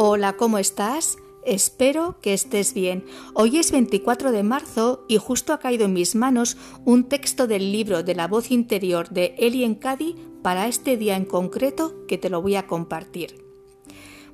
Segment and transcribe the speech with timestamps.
[0.00, 1.18] Hola, ¿cómo estás?
[1.42, 3.04] Espero que estés bien.
[3.34, 7.72] Hoy es 24 de marzo y justo ha caído en mis manos un texto del
[7.72, 12.30] libro de la voz interior de Elien Cady para este día en concreto que te
[12.30, 13.44] lo voy a compartir.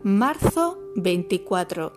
[0.03, 1.95] Marzo 24.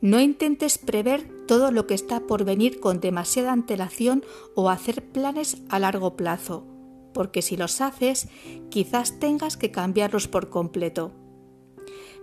[0.00, 4.24] No intentes prever todo lo que está por venir con demasiada antelación
[4.54, 6.64] o hacer planes a largo plazo,
[7.12, 8.28] porque si los haces,
[8.70, 11.12] quizás tengas que cambiarlos por completo.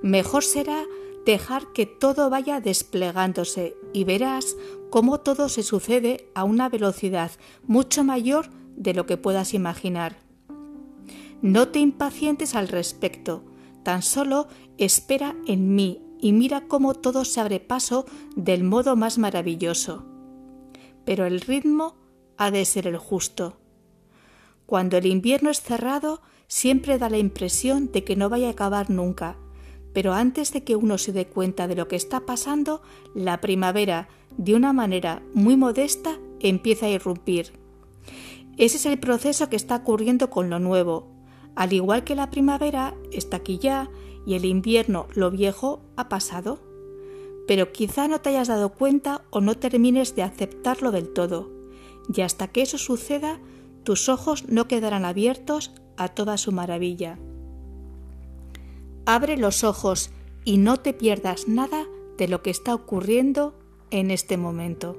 [0.01, 0.85] Mejor será
[1.25, 4.55] dejar que todo vaya desplegándose y verás
[4.89, 7.31] cómo todo se sucede a una velocidad
[7.67, 10.17] mucho mayor de lo que puedas imaginar.
[11.41, 13.43] No te impacientes al respecto,
[13.83, 18.05] tan solo espera en mí y mira cómo todo se abre paso
[18.35, 20.05] del modo más maravilloso.
[21.05, 21.95] Pero el ritmo
[22.37, 23.57] ha de ser el justo.
[24.65, 28.89] Cuando el invierno es cerrado, siempre da la impresión de que no vaya a acabar
[28.89, 29.37] nunca,
[29.93, 32.81] pero antes de que uno se dé cuenta de lo que está pasando,
[33.13, 37.53] la primavera, de una manera muy modesta, empieza a irrumpir.
[38.57, 41.07] Ese es el proceso que está ocurriendo con lo nuevo.
[41.55, 43.89] Al igual que la primavera está aquí ya
[44.25, 46.59] y el invierno, lo viejo, ha pasado.
[47.47, 51.49] Pero quizá no te hayas dado cuenta o no termines de aceptarlo del todo.
[52.13, 53.39] Y hasta que eso suceda,
[53.83, 57.17] tus ojos no quedarán abiertos a toda su maravilla.
[59.05, 60.11] Abre los ojos
[60.45, 61.85] y no te pierdas nada
[62.17, 63.57] de lo que está ocurriendo
[63.91, 64.97] en este momento.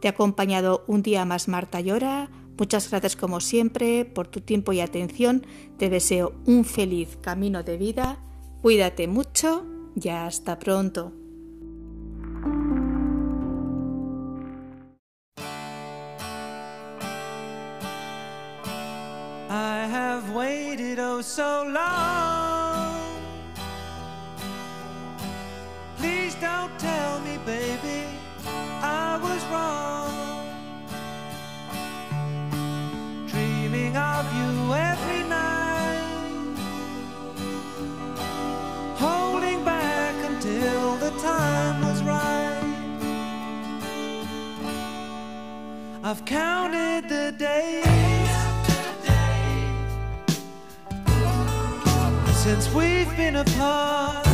[0.00, 2.30] Te ha acompañado un día más Marta Llora.
[2.56, 5.46] Muchas gracias como siempre por tu tiempo y atención.
[5.78, 8.18] Te deseo un feliz camino de vida.
[8.62, 9.64] Cuídate mucho
[10.00, 11.12] y hasta pronto.
[26.76, 28.04] Tell me, baby,
[28.82, 30.12] I was wrong.
[33.28, 36.56] Dreaming of you every night,
[38.96, 42.48] holding back until the time was right.
[46.04, 47.88] I've counted the days
[52.48, 54.27] since we've been apart.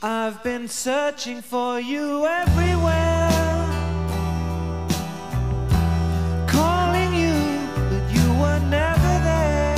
[0.00, 3.30] I've been searching for you everywhere.
[6.46, 7.34] Calling you,
[7.90, 9.76] but you were never there.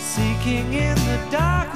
[0.00, 1.72] Seeking in the dark